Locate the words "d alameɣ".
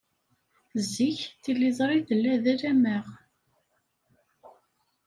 2.43-3.05